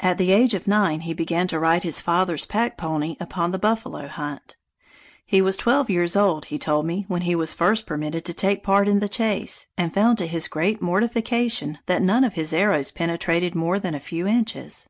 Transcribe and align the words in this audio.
At 0.00 0.16
the 0.16 0.32
age 0.32 0.54
of 0.54 0.66
nine, 0.66 1.00
he 1.00 1.12
began 1.12 1.46
to 1.48 1.58
ride 1.58 1.82
his 1.82 2.00
father's 2.00 2.46
pack 2.46 2.78
pony 2.78 3.16
upon 3.20 3.50
the 3.50 3.58
buffalo 3.58 4.08
hunt. 4.08 4.56
He 5.26 5.42
was 5.42 5.58
twelve 5.58 5.90
years 5.90 6.16
old, 6.16 6.46
he 6.46 6.58
told 6.58 6.86
me, 6.86 7.04
when 7.06 7.20
he 7.20 7.34
was 7.34 7.52
first 7.52 7.84
permitted 7.84 8.24
to 8.24 8.32
take 8.32 8.62
part 8.62 8.88
in 8.88 9.00
the 9.00 9.10
chase, 9.10 9.66
and 9.76 9.92
found 9.92 10.16
to 10.16 10.26
his 10.26 10.48
great 10.48 10.80
mortification 10.80 11.76
that 11.84 12.00
none 12.00 12.24
of 12.24 12.32
his 12.32 12.54
arrows 12.54 12.90
penetrated 12.92 13.54
more 13.54 13.78
than 13.78 13.94
a 13.94 14.00
few 14.00 14.26
inches. 14.26 14.88